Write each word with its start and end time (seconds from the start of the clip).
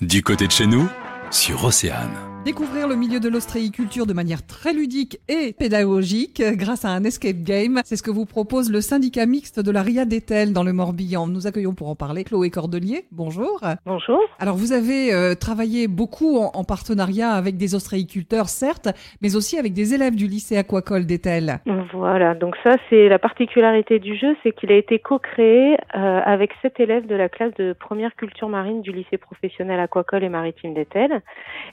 Du 0.00 0.22
côté 0.22 0.46
de 0.46 0.52
chez 0.52 0.66
nous, 0.66 0.88
sur 1.30 1.62
Océane. 1.62 2.29
Découvrir 2.42 2.88
le 2.88 2.96
milieu 2.96 3.20
de 3.20 3.28
l'ostréiculture 3.28 4.06
de 4.06 4.14
manière 4.14 4.46
très 4.46 4.72
ludique 4.72 5.18
et 5.28 5.52
pédagogique 5.52 6.42
grâce 6.54 6.86
à 6.86 6.88
un 6.88 7.04
escape 7.04 7.42
game, 7.42 7.82
c'est 7.84 7.96
ce 7.96 8.02
que 8.02 8.10
vous 8.10 8.24
propose 8.24 8.72
le 8.72 8.80
syndicat 8.80 9.26
mixte 9.26 9.60
de 9.60 9.70
la 9.70 9.82
Ria 9.82 10.06
d'Etel 10.06 10.54
dans 10.54 10.64
le 10.64 10.72
Morbihan. 10.72 11.26
Nous 11.26 11.46
accueillons 11.46 11.74
pour 11.74 11.90
en 11.90 11.96
parler 11.96 12.24
Chloé 12.24 12.48
Cordelier. 12.48 13.04
Bonjour. 13.12 13.60
Bonjour. 13.84 14.18
Alors 14.38 14.56
vous 14.56 14.72
avez 14.72 15.12
euh, 15.12 15.34
travaillé 15.34 15.86
beaucoup 15.86 16.38
en, 16.38 16.50
en, 16.54 16.64
partenariat 16.64 17.32
avec 17.32 17.58
des 17.58 17.74
ostréiculteurs 17.74 18.48
certes, 18.48 18.88
mais 19.20 19.36
aussi 19.36 19.58
avec 19.58 19.74
des 19.74 19.92
élèves 19.92 20.16
du 20.16 20.26
lycée 20.26 20.56
aquacole 20.56 21.04
d'Etel. 21.04 21.60
Voilà, 21.92 22.34
donc 22.34 22.56
ça 22.64 22.76
c'est 22.88 23.10
la 23.10 23.18
particularité 23.18 23.98
du 23.98 24.16
jeu, 24.16 24.34
c'est 24.42 24.52
qu'il 24.52 24.72
a 24.72 24.76
été 24.76 24.98
co-créé 24.98 25.74
euh, 25.74 26.20
avec 26.24 26.52
sept 26.62 26.80
élèves 26.80 27.06
de 27.06 27.16
la 27.16 27.28
classe 27.28 27.52
de 27.58 27.74
première 27.74 28.14
culture 28.16 28.48
marine 28.48 28.80
du 28.80 28.92
lycée 28.92 29.18
professionnel 29.18 29.78
aquacole 29.78 30.24
et 30.24 30.30
maritime 30.30 30.72
d'Etel, 30.72 31.20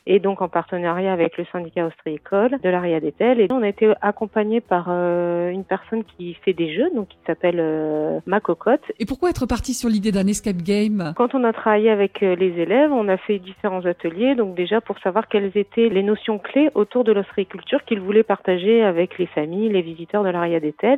et 0.06 0.20
donc 0.20 0.42
en 0.42 0.50
partenariat 0.58 1.14
avec 1.14 1.38
le 1.38 1.46
syndicat 1.52 1.86
ostréicole 1.86 2.58
de 2.64 2.70
l'Aria 2.70 3.00
d'Etel. 3.00 3.40
Et 3.40 3.48
on 3.52 3.62
a 3.62 3.68
été 3.68 3.94
accompagné 4.02 4.60
par 4.60 4.88
euh, 4.90 5.52
une 5.52 5.64
personne 5.64 6.04
qui 6.04 6.34
fait 6.34 6.54
des 6.54 6.74
jeux, 6.74 6.90
donc 6.96 7.10
qui 7.10 7.18
s'appelle 7.28 7.60
euh, 7.60 8.20
Ma 8.26 8.40
Cocotte. 8.40 8.82
Et 8.98 9.06
pourquoi 9.06 9.30
être 9.30 9.46
parti 9.46 9.76
sur 9.76 9.88
l'idée 9.88 10.12
d'un 10.12 10.26
escape 10.26 10.64
game? 10.64 11.14
Quand 11.16 11.36
on 11.36 11.44
a 11.44 11.54
travaillé 11.54 11.92
avec 11.92 12.24
euh, 12.24 12.36
les 12.36 12.60
élèves, 12.60 12.92
on 12.92 13.08
a 13.08 13.18
fait 13.18 13.38
différents 13.38 13.86
ateliers, 13.86 14.34
donc 14.34 14.56
déjà 14.56 14.82
pour 14.82 14.98
savoir 14.98 15.28
quelles 15.28 15.52
étaient 15.54 15.90
les 15.90 16.02
notions 16.02 16.40
clés 16.40 16.72
autour 16.74 17.04
de 17.04 17.12
l'ostréiculture 17.12 17.86
qu'ils 17.86 18.02
voulaient 18.02 18.24
partager 18.24 18.84
avec 18.84 19.20
les 19.20 19.28
familles, 19.28 19.70
les 19.70 19.84
visiteurs 19.84 20.24
de 20.24 20.30
l'Aria 20.30 20.60
d'Etel. 20.60 20.98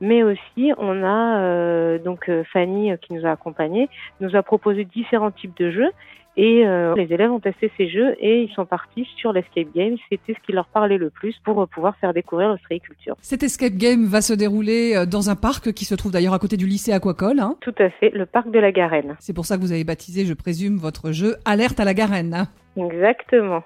Mais 0.00 0.22
aussi, 0.22 0.70
on 0.78 1.02
a 1.02 1.40
euh, 1.40 1.98
donc 1.98 2.30
Fanny 2.52 2.92
qui 3.02 3.14
nous 3.14 3.26
a 3.26 3.32
accompagnés, 3.32 3.88
nous 4.20 4.36
a 4.36 4.42
proposé 4.44 4.84
différents 4.84 5.32
types 5.32 5.56
de 5.56 5.72
jeux 5.72 5.90
et 6.36 6.66
euh, 6.66 6.94
les 6.94 7.12
élèves 7.12 7.30
ont 7.30 7.40
testé 7.40 7.70
ces 7.76 7.88
jeux 7.88 8.14
et 8.20 8.42
ils 8.42 8.52
sont 8.54 8.64
partis 8.64 9.06
sur 9.16 9.32
l'escape 9.32 9.68
game. 9.74 9.96
C'était 10.08 10.34
ce 10.34 10.46
qui 10.46 10.52
leur 10.52 10.66
parlait 10.66 10.98
le 10.98 11.10
plus 11.10 11.34
pour 11.44 11.60
euh, 11.60 11.66
pouvoir 11.66 11.96
faire 11.96 12.14
découvrir 12.14 12.48
l'ostréiculture. 12.48 13.16
Cet 13.20 13.42
escape 13.42 13.74
game 13.74 14.04
va 14.04 14.20
se 14.20 14.32
dérouler 14.32 14.94
euh, 14.94 15.06
dans 15.06 15.30
un 15.30 15.36
parc 15.36 15.72
qui 15.72 15.84
se 15.84 15.94
trouve 15.94 16.12
d'ailleurs 16.12 16.34
à 16.34 16.38
côté 16.38 16.56
du 16.56 16.66
lycée 16.66 16.92
aquacole. 16.92 17.40
Hein 17.40 17.56
Tout 17.60 17.74
à 17.78 17.90
fait, 17.90 18.10
le 18.10 18.26
parc 18.26 18.50
de 18.50 18.58
la 18.58 18.72
Garenne. 18.72 19.16
C'est 19.18 19.32
pour 19.32 19.46
ça 19.46 19.56
que 19.56 19.62
vous 19.62 19.72
avez 19.72 19.84
baptisé, 19.84 20.24
je 20.24 20.34
présume, 20.34 20.76
votre 20.76 21.12
jeu 21.12 21.36
Alerte 21.44 21.80
à 21.80 21.84
la 21.84 21.94
Garenne. 21.94 22.34
Hein 22.34 22.48
Exactement. 22.76 23.62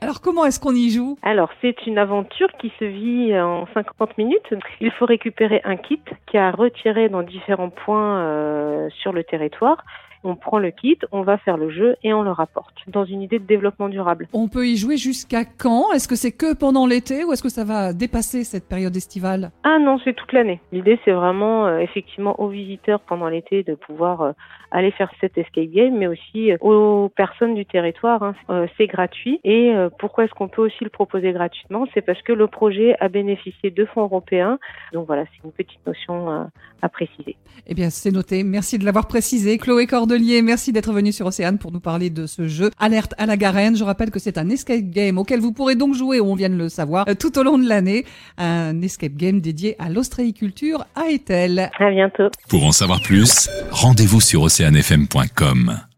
Alors 0.00 0.20
comment 0.20 0.44
est-ce 0.44 0.58
qu'on 0.58 0.74
y 0.74 0.90
joue? 0.90 1.18
Alors 1.22 1.50
c'est 1.60 1.86
une 1.86 1.98
aventure 1.98 2.48
qui 2.60 2.72
se 2.78 2.84
vit 2.84 3.38
en 3.38 3.66
50 3.74 4.18
minutes. 4.18 4.54
Il 4.80 4.90
faut 4.92 5.06
récupérer 5.06 5.60
un 5.64 5.76
kit 5.76 6.00
qui 6.26 6.36
a 6.36 6.50
retiré 6.50 7.08
dans 7.08 7.22
différents 7.22 7.70
points 7.70 8.20
euh, 8.20 8.88
sur 9.02 9.12
le 9.12 9.24
territoire. 9.24 9.84
On 10.22 10.36
prend 10.36 10.58
le 10.58 10.70
kit, 10.70 10.98
on 11.12 11.22
va 11.22 11.38
faire 11.38 11.56
le 11.56 11.70
jeu 11.70 11.96
et 12.02 12.12
on 12.12 12.22
le 12.22 12.30
rapporte 12.30 12.74
dans 12.88 13.06
une 13.06 13.22
idée 13.22 13.38
de 13.38 13.46
développement 13.46 13.88
durable. 13.88 14.28
On 14.34 14.48
peut 14.48 14.66
y 14.66 14.76
jouer 14.76 14.98
jusqu'à 14.98 15.46
quand? 15.46 15.92
Est-ce 15.94 16.08
que 16.08 16.14
c'est 16.14 16.32
que 16.32 16.54
pendant 16.54 16.86
l'été 16.86 17.24
ou 17.24 17.32
est-ce 17.32 17.42
que 17.42 17.48
ça 17.48 17.64
va 17.64 17.94
dépasser 17.94 18.44
cette 18.44 18.68
période 18.68 18.94
estivale? 18.94 19.50
Ah 19.64 19.78
non, 19.78 19.98
c'est 20.04 20.12
toute 20.12 20.32
l'année. 20.32 20.60
L'idée 20.72 20.98
c'est 21.06 21.12
vraiment 21.12 21.66
euh, 21.66 21.78
effectivement 21.78 22.38
aux 22.38 22.48
visiteurs 22.48 23.00
pendant 23.00 23.28
l'été 23.28 23.62
de 23.62 23.74
pouvoir 23.74 24.20
euh, 24.20 24.32
aller 24.70 24.90
faire 24.90 25.10
cet 25.22 25.38
escape 25.38 25.70
game, 25.70 25.96
mais 25.96 26.06
aussi 26.06 26.52
aux 26.60 27.08
personnes 27.16 27.54
du 27.54 27.64
territoire. 27.64 28.22
Hein. 28.22 28.34
Euh, 28.48 28.66
c'est 28.76 28.86
gratuit. 28.86 29.40
Et 29.44 29.70
euh, 29.70 29.88
pourquoi 29.98 30.24
est-ce 30.24 30.32
qu'on 30.32 30.48
peut 30.48 30.62
aussi 30.62 30.82
le 30.82 30.90
proposer 30.90 31.32
gratuitement? 31.32 31.86
C'est 31.94 32.02
parce 32.02 32.20
que 32.22 32.32
le 32.32 32.46
projet 32.46 32.96
a 33.00 33.08
bénéficié 33.08 33.70
de 33.70 33.84
fonds 33.84 34.02
européens. 34.02 34.58
Donc 34.92 35.06
voilà, 35.06 35.24
c'est 35.24 35.44
une 35.44 35.52
petite 35.52 35.84
notion 35.86 36.50
à 36.82 36.88
préciser. 36.88 37.36
Eh 37.66 37.74
bien, 37.74 37.90
c'est 37.90 38.10
noté. 38.10 38.42
Merci 38.42 38.78
de 38.78 38.84
l'avoir 38.84 39.06
précisé. 39.06 39.58
Chloé 39.58 39.86
Cordelier, 39.86 40.42
merci 40.42 40.72
d'être 40.72 40.92
venue 40.92 41.12
sur 41.12 41.26
Océane 41.26 41.58
pour 41.58 41.72
nous 41.72 41.80
parler 41.80 42.10
de 42.10 42.26
ce 42.26 42.48
jeu 42.48 42.70
Alerte 42.78 43.14
à 43.18 43.26
la 43.26 43.36
Garenne. 43.36 43.76
Je 43.76 43.84
rappelle 43.84 44.10
que 44.10 44.18
c'est 44.18 44.38
un 44.38 44.48
escape 44.48 44.90
game 44.90 45.18
auquel 45.18 45.40
vous 45.40 45.52
pourrez 45.52 45.76
donc 45.76 45.94
jouer, 45.94 46.20
on 46.20 46.34
vient 46.34 46.50
de 46.50 46.56
le 46.56 46.68
savoir, 46.68 47.06
tout 47.18 47.38
au 47.38 47.42
long 47.42 47.58
de 47.58 47.68
l'année. 47.68 48.04
Un 48.38 48.80
escape 48.82 49.12
game 49.12 49.40
dédié 49.40 49.76
à 49.78 49.88
l'ostréiculture 49.88 50.84
à 50.94 51.08
Etel. 51.10 51.70
À 51.78 51.90
bientôt. 51.90 52.28
Pour 52.48 52.64
en 52.64 52.72
savoir 52.72 53.00
plus, 53.02 53.50
rendez-vous 53.70 54.20
sur 54.20 54.42
oceanfm.com. 54.42 55.89